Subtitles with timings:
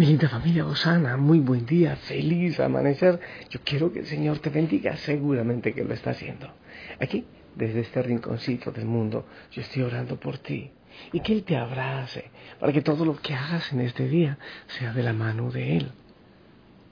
[0.00, 3.20] Mi linda familia Osana, muy buen día, feliz amanecer.
[3.50, 6.50] Yo quiero que el Señor te bendiga, seguramente que lo está haciendo.
[6.98, 10.70] Aquí, desde este rinconcito del mundo, yo estoy orando por ti
[11.12, 14.94] y que Él te abrace para que todo lo que hagas en este día sea
[14.94, 15.92] de la mano de Él.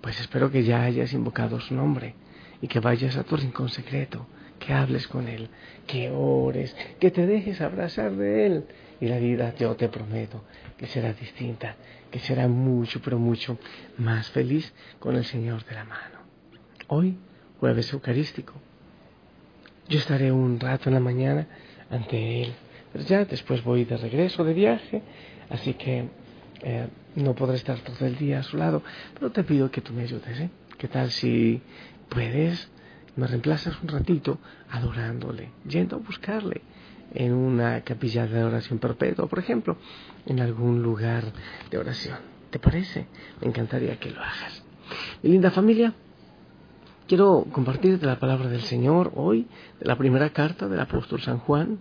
[0.03, 2.15] Pues espero que ya hayas invocado su nombre
[2.61, 4.27] y que vayas a tu rincón secreto,
[4.59, 5.49] que hables con Él,
[5.87, 8.65] que ores, que te dejes abrazar de Él
[9.01, 10.45] y la vida, yo te prometo,
[10.77, 11.77] que será distinta,
[12.11, 13.59] que será mucho, pero mucho
[13.97, 16.19] más feliz con el Señor de la mano.
[16.89, 17.17] Hoy,
[17.61, 18.55] jueves eucarístico,
[19.89, 21.47] yo estaré un rato en la mañana
[21.91, 22.53] ante Él,
[22.93, 25.03] pero ya después voy de regreso de viaje,
[25.51, 26.09] así que
[26.63, 28.83] eh, no podré estar todo el día a su lado,
[29.15, 30.51] pero te pido que tú me ayudes, ¿eh?
[30.77, 31.61] ¿Qué tal si
[32.09, 32.69] puedes,
[33.19, 34.39] me reemplazas un ratito
[34.71, 36.63] adorándole, yendo a buscarle?
[37.15, 39.77] en una capilla de oración perpetua, por ejemplo,
[40.27, 41.25] en algún lugar
[41.71, 42.19] de oración.
[42.51, 43.07] ¿Te parece?
[43.41, 44.63] Me encantaría que lo hagas.
[45.23, 45.93] Mi linda familia,
[47.07, 49.47] quiero compartirte la palabra del Señor hoy,
[49.81, 51.79] de la primera carta del apóstol San Juan,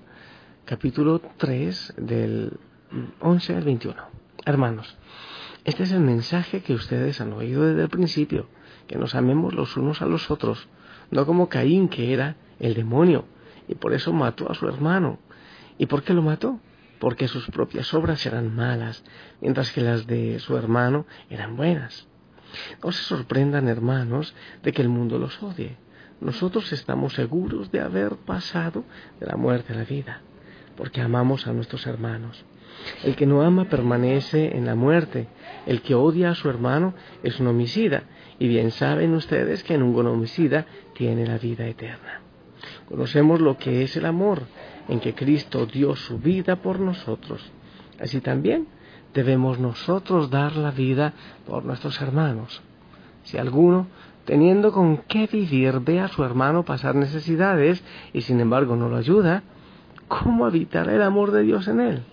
[0.65, 2.57] capítulo 3, del
[3.19, 4.01] 11 al 21.
[4.45, 4.97] Hermanos,
[5.63, 8.47] este es el mensaje que ustedes han oído desde el principio,
[8.87, 10.67] que nos amemos los unos a los otros,
[11.11, 13.25] no como Caín, que era el demonio,
[13.67, 15.19] y por eso mató a su hermano.
[15.77, 16.59] ¿Y por qué lo mató?
[16.99, 19.03] Porque sus propias obras eran malas,
[19.41, 22.07] mientras que las de su hermano eran buenas.
[22.83, 25.77] No se sorprendan, hermanos, de que el mundo los odie.
[26.19, 28.83] Nosotros estamos seguros de haber pasado
[29.19, 30.21] de la muerte a la vida,
[30.75, 32.43] porque amamos a nuestros hermanos.
[33.03, 35.27] El que no ama permanece en la muerte.
[35.65, 36.93] El que odia a su hermano
[37.23, 38.03] es un homicida,
[38.39, 42.21] y bien saben ustedes que ningún homicida tiene la vida eterna.
[42.87, 44.43] Conocemos lo que es el amor,
[44.87, 47.51] en que Cristo dio su vida por nosotros.
[47.99, 48.67] Así también
[49.13, 51.13] debemos nosotros dar la vida
[51.45, 52.61] por nuestros hermanos.
[53.23, 53.87] Si alguno,
[54.25, 57.83] teniendo con qué vivir, ve a su hermano pasar necesidades
[58.13, 59.43] y sin embargo no lo ayuda,
[60.07, 62.03] ¿cómo habitará el amor de Dios en él?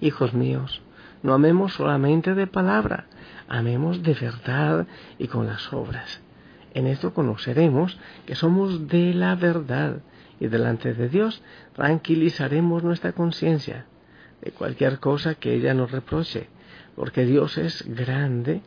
[0.00, 0.80] Hijos míos,
[1.22, 3.06] no amemos solamente de palabra,
[3.48, 4.86] amemos de verdad
[5.18, 6.20] y con las obras.
[6.72, 9.98] En esto conoceremos que somos de la verdad
[10.38, 11.42] y delante de Dios
[11.74, 13.86] tranquilizaremos nuestra conciencia
[14.40, 16.48] de cualquier cosa que ella nos reproche,
[16.96, 18.62] porque Dios es grande,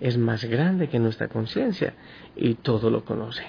[0.00, 1.94] es más grande que nuestra conciencia
[2.34, 3.44] y todo lo conoce.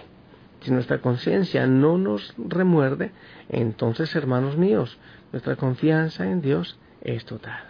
[0.61, 3.11] Si nuestra conciencia no nos remuerde,
[3.49, 4.97] entonces, hermanos míos,
[5.31, 7.63] nuestra confianza en Dios es total.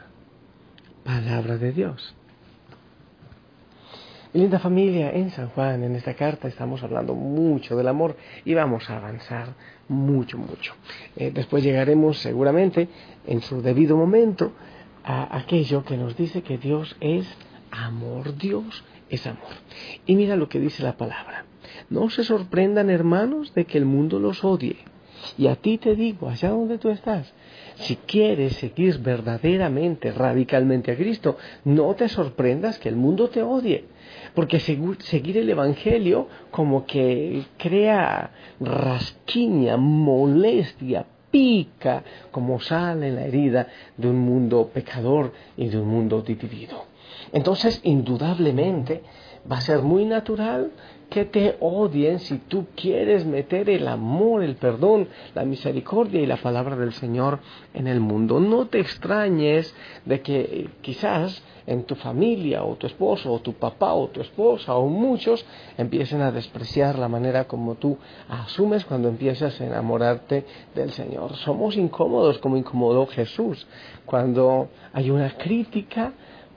[1.03, 2.15] Palabra de Dios
[4.33, 8.89] linda familia, en San Juan, en esta carta, estamos hablando mucho del amor y vamos
[8.89, 9.53] a avanzar
[9.87, 10.73] mucho, mucho.
[11.15, 12.89] Eh, después llegaremos seguramente
[13.27, 14.51] en su debido momento
[15.03, 17.27] a aquello que nos dice que Dios es
[17.71, 19.53] amor, Dios es amor.
[20.05, 21.45] Y mira lo que dice la palabra.
[21.89, 24.77] No se sorprendan, hermanos, de que el mundo los odie.
[25.37, 27.33] Y a ti te digo, allá donde tú estás,
[27.75, 33.85] si quieres seguir verdaderamente, radicalmente a Cristo, no te sorprendas que el mundo te odie
[34.33, 43.67] porque seguir el Evangelio como que crea rasquiña, molestia, pica, como sale la herida
[43.97, 46.85] de un mundo pecador y de un mundo dividido.
[47.31, 49.03] Entonces, indudablemente,
[49.49, 50.71] va a ser muy natural
[51.09, 56.37] que te odien si tú quieres meter el amor, el perdón, la misericordia y la
[56.37, 57.39] palabra del Señor
[57.75, 58.39] en el mundo.
[58.39, 59.75] No te extrañes
[60.05, 64.21] de que eh, quizás en tu familia o tu esposo o tu papá o tu
[64.21, 65.45] esposa o muchos
[65.77, 67.97] empiecen a despreciar la manera como tú
[68.27, 71.35] asumes cuando empiezas a enamorarte del Señor.
[71.35, 73.67] Somos incómodos como incomodó Jesús
[74.05, 76.13] cuando hay una crítica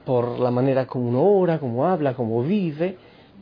[0.06, 2.96] por la manera como uno ora, como habla, como vive,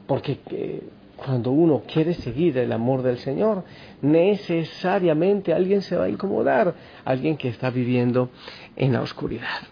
[0.09, 0.83] porque eh,
[1.17, 3.63] cuando uno quiere seguir el amor del Señor,
[4.03, 6.75] necesariamente alguien se va a incomodar,
[7.05, 8.31] alguien que está viviendo
[8.75, 9.69] en la oscuridad.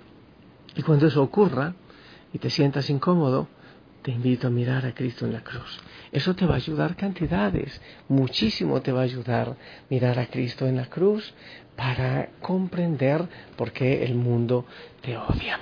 [0.77, 1.75] Y cuando eso ocurra
[2.33, 3.49] y te sientas incómodo,
[4.03, 5.81] te invito a mirar a Cristo en la cruz
[6.13, 9.57] eso te va a ayudar cantidades, muchísimo te va a ayudar
[9.89, 11.33] mirar a Cristo en la cruz
[11.75, 14.67] para comprender por qué el mundo
[15.01, 15.59] te odia.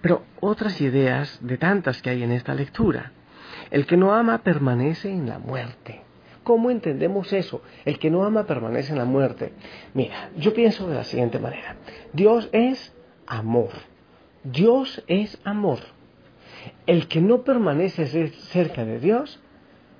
[0.00, 3.12] Pero otras ideas de tantas que hay en esta lectura.
[3.70, 6.02] El que no ama permanece en la muerte.
[6.42, 7.62] ¿Cómo entendemos eso?
[7.84, 9.52] El que no ama permanece en la muerte.
[9.94, 11.76] Mira, yo pienso de la siguiente manera.
[12.12, 12.94] Dios es
[13.26, 13.70] amor.
[14.44, 15.80] Dios es amor.
[16.86, 19.40] El que no permanece cerca de Dios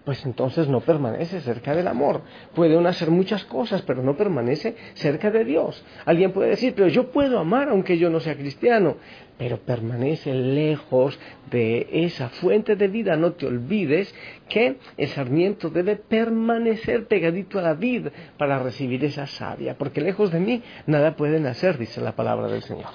[0.06, 2.22] pues entonces no permanece cerca del amor.
[2.54, 5.84] Puede uno hacer muchas cosas, pero no permanece cerca de Dios.
[6.04, 8.98] Alguien puede decir, pero yo puedo amar aunque yo no sea cristiano,
[9.38, 11.18] pero permanece lejos
[11.50, 13.16] de esa fuente de vida.
[13.16, 14.14] No te olvides
[14.48, 20.32] que el sarmiento debe permanecer pegadito a la vid para recibir esa savia, porque lejos
[20.32, 22.90] de mí nada pueden hacer, dice la palabra del Señor.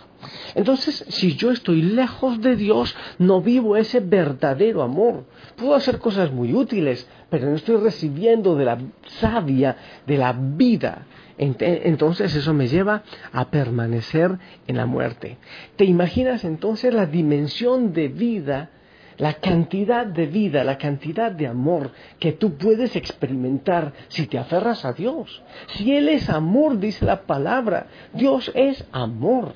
[0.55, 5.25] Entonces, si yo estoy lejos de Dios, no vivo ese verdadero amor.
[5.55, 8.77] Puedo hacer cosas muy útiles, pero no estoy recibiendo de la
[9.21, 11.07] savia, de la vida.
[11.37, 14.37] Entonces eso me lleva a permanecer
[14.67, 15.37] en la muerte.
[15.77, 18.69] ¿Te imaginas entonces la dimensión de vida,
[19.17, 24.83] la cantidad de vida, la cantidad de amor que tú puedes experimentar si te aferras
[24.83, 25.41] a Dios?
[25.67, 29.53] Si Él es amor, dice la palabra, Dios es amor.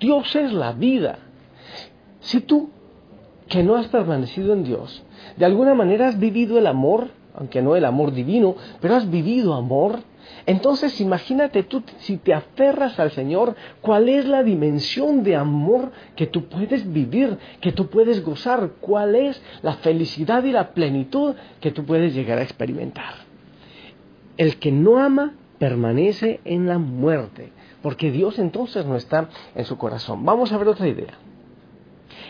[0.00, 1.20] Dios es la vida.
[2.18, 2.73] Si tú,
[3.48, 5.02] que no has permanecido en Dios,
[5.36, 9.54] de alguna manera has vivido el amor, aunque no el amor divino, pero has vivido
[9.54, 10.00] amor,
[10.46, 16.26] entonces imagínate tú, si te aferras al Señor, cuál es la dimensión de amor que
[16.26, 21.70] tú puedes vivir, que tú puedes gozar, cuál es la felicidad y la plenitud que
[21.70, 23.14] tú puedes llegar a experimentar.
[24.36, 27.52] El que no ama permanece en la muerte
[27.84, 30.24] porque Dios entonces no está en su corazón.
[30.24, 31.18] Vamos a ver otra idea.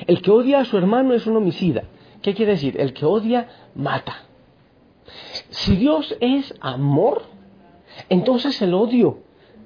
[0.06, 1.84] El que odia a su hermano es un homicida.
[2.22, 2.80] ¿Qué quiere decir?
[2.80, 4.24] El que odia mata.
[5.50, 7.22] Si Dios es amor,
[8.08, 9.18] entonces el odio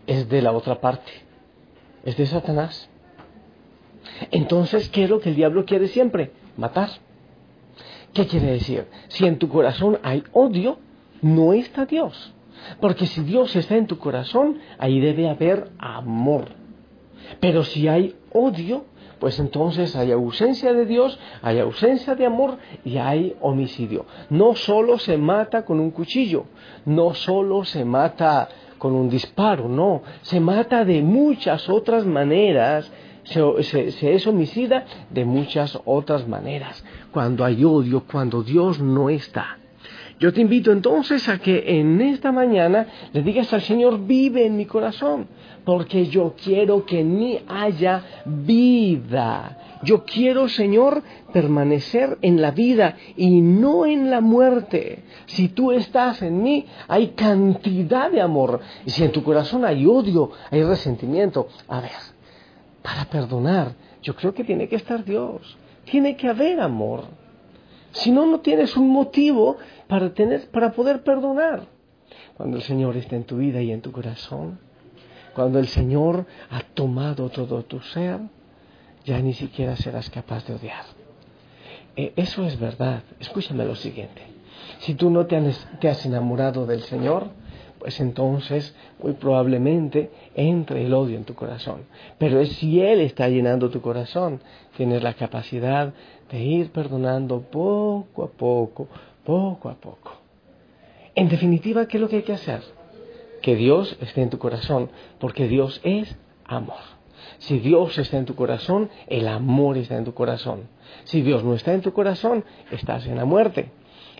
[0.07, 1.13] es de la otra parte,
[2.05, 2.89] es de Satanás.
[4.31, 6.33] Entonces, ¿qué es lo que el diablo quiere siempre?
[6.57, 6.91] Matar.
[8.13, 8.87] ¿Qué quiere decir?
[9.09, 10.79] Si en tu corazón hay odio,
[11.21, 12.33] no está Dios.
[12.81, 16.49] Porque si Dios está en tu corazón, ahí debe haber amor.
[17.41, 18.87] Pero si hay odio,
[19.19, 24.07] pues entonces hay ausencia de Dios, hay ausencia de amor y hay homicidio.
[24.31, 26.45] No solo se mata con un cuchillo,
[26.85, 28.49] no solo se mata
[28.79, 32.91] con un disparo, no, se mata de muchas otras maneras,
[33.25, 39.59] se, se, es homicida de muchas otras maneras, cuando hay odio, cuando Dios no está.
[40.19, 44.57] Yo te invito entonces a que en esta mañana le digas al Señor, vive en
[44.57, 45.29] mi corazón,
[45.65, 49.59] porque yo quiero que en mí haya vida.
[49.85, 55.05] Yo quiero, Señor, permanecer en la vida y no en la muerte.
[55.27, 58.61] Si tú estás en mí, hay cantidad de amor.
[58.85, 61.93] Y si en tu corazón hay odio, hay resentimiento, a ver,
[62.83, 65.57] para perdonar, yo creo que tiene que estar Dios.
[65.85, 67.05] Tiene que haber amor.
[67.99, 69.57] Si no, no tienes un motivo
[69.89, 71.67] para, tener, para poder perdonar.
[72.37, 74.61] Cuando el Señor está en tu vida y en tu corazón,
[75.35, 78.21] cuando el Señor ha tomado todo tu ser,
[79.05, 80.85] ya ni siquiera serás capaz de odiar.
[81.97, 83.03] Eh, eso es verdad.
[83.19, 84.23] Escúchame lo siguiente.
[84.79, 87.27] Si tú no te has enamorado del Señor,
[87.79, 91.83] pues entonces muy probablemente entre el odio en tu corazón.
[92.19, 94.41] Pero es si Él está llenando tu corazón,
[94.77, 95.93] tienes la capacidad
[96.31, 98.89] de ir perdonando poco a poco,
[99.25, 100.19] poco a poco.
[101.15, 102.63] En definitiva, ¿qué es lo que hay que hacer?
[103.43, 106.99] Que Dios esté en tu corazón, porque Dios es amor.
[107.39, 110.69] Si Dios está en tu corazón, el amor está en tu corazón.
[111.05, 113.71] Si Dios no está en tu corazón, estás en la muerte.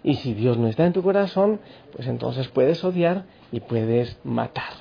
[0.03, 1.61] Y si Dios no está en tu corazón,
[1.95, 4.73] pues entonces puedes odiar y puedes matar.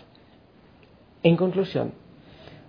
[1.23, 1.93] En conclusión,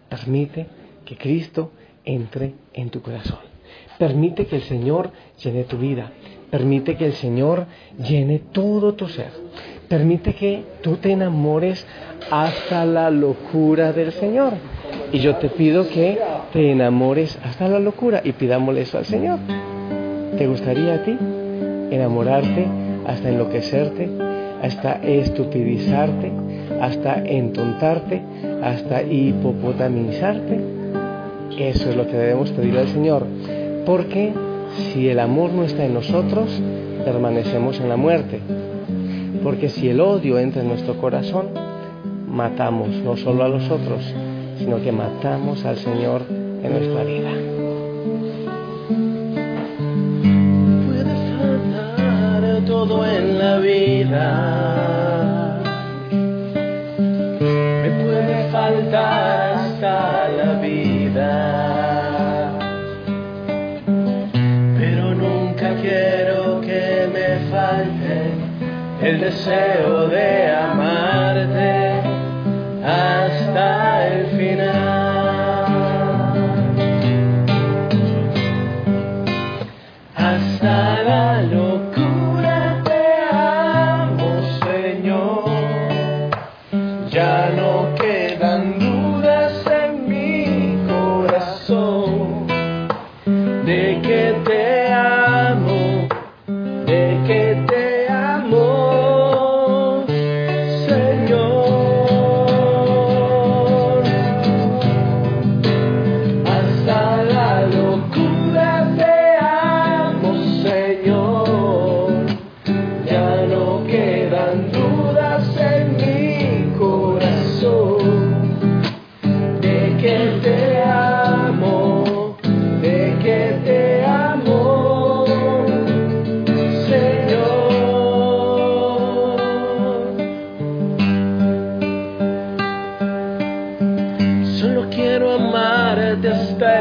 [0.08, 0.66] permite
[1.04, 1.72] que Cristo
[2.04, 3.38] entre en tu corazón.
[3.98, 5.10] Permite que el Señor
[5.42, 6.12] llene tu vida.
[6.50, 7.66] Permite que el Señor
[7.98, 9.30] llene todo tu ser.
[9.88, 11.86] Permite que tú te enamores
[12.30, 14.54] hasta la locura del Señor.
[15.12, 16.18] Y yo te pido que
[16.52, 19.38] te enamores hasta la locura y pidámosle eso al Señor.
[20.36, 21.16] ¿Te gustaría a ti
[21.90, 22.66] enamorarte
[23.06, 24.27] hasta enloquecerte,
[24.62, 26.32] hasta estupidizarte,
[26.80, 28.22] hasta entontarte,
[28.62, 30.60] hasta hipopotamizarte?
[31.58, 33.26] Eso es lo que debemos pedir al Señor.
[33.84, 34.32] Porque
[34.92, 36.48] si el amor no está en nosotros,
[37.04, 38.40] permanecemos en la muerte.
[39.42, 41.48] Porque si el odio entra en nuestro corazón,
[42.28, 44.02] matamos no solo a los otros,
[44.58, 47.47] sino que matamos al Señor en nuestra vida.
[69.50, 69.97] El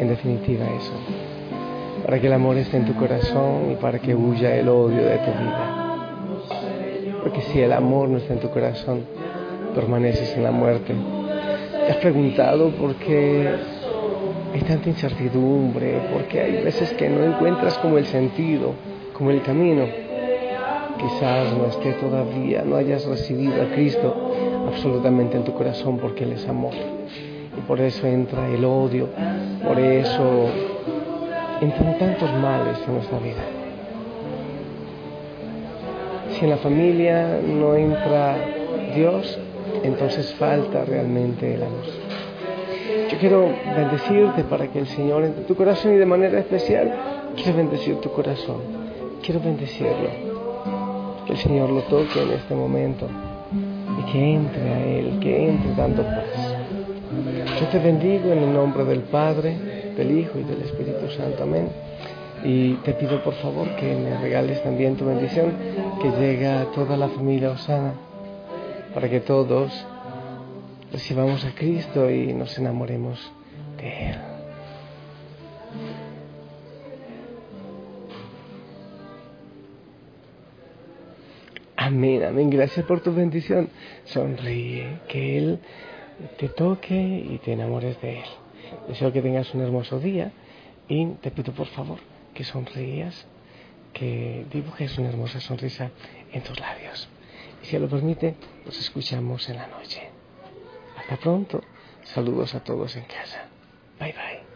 [0.00, 0.92] En definitiva eso.
[2.04, 5.18] Para que el amor esté en tu corazón y para que huya el odio de
[5.18, 6.06] tu vida.
[7.22, 9.04] Porque si el amor no está en tu corazón,
[9.74, 10.94] permaneces en la muerte.
[11.86, 13.50] ¿Te has preguntado por qué
[14.54, 16.08] hay tanta incertidumbre?
[16.10, 18.72] ¿Por qué hay veces que no encuentras como el sentido,
[19.12, 19.84] como el camino?
[20.96, 24.32] Quizás no esté todavía, no hayas recibido a Cristo
[24.66, 26.72] absolutamente en tu corazón porque Él es amor.
[27.56, 29.08] Y por eso entra el odio,
[29.66, 30.48] por eso
[31.60, 33.42] entran tantos males en nuestra vida.
[36.32, 38.36] Si en la familia no entra
[38.94, 39.38] Dios,
[39.82, 41.84] entonces falta realmente el amor.
[43.10, 46.92] Yo quiero bendecirte para que el Señor entre en tu corazón y de manera especial
[47.34, 48.58] quiero bendecir tu corazón.
[49.22, 50.10] Quiero bendecirlo.
[51.26, 53.06] Que el Señor lo toque en este momento
[53.98, 56.49] y que entre a Él, que entre dando paz.
[57.10, 61.42] Yo te bendigo en el nombre del Padre, del Hijo y del Espíritu Santo.
[61.42, 61.68] Amén.
[62.44, 65.52] Y te pido por favor que me regales también tu bendición
[66.00, 67.94] que llega a toda la familia Osana
[68.94, 69.72] para que todos
[70.92, 73.32] recibamos a Cristo y nos enamoremos
[73.76, 74.16] de Él.
[81.76, 82.50] Amén, amén.
[82.50, 83.68] Gracias por tu bendición.
[84.04, 85.58] Sonríe, que Él
[86.38, 88.24] te toque y te enamores de Él.
[88.88, 90.32] Deseo que tengas un hermoso día
[90.88, 91.98] y te pido por favor
[92.34, 93.26] que sonrías,
[93.92, 95.90] que dibujes una hermosa sonrisa
[96.32, 97.08] en tus labios.
[97.62, 98.34] Y si lo permite,
[98.64, 100.08] nos escuchamos en la noche.
[100.96, 101.62] Hasta pronto.
[102.04, 103.48] Saludos a todos en casa.
[103.98, 104.49] Bye bye.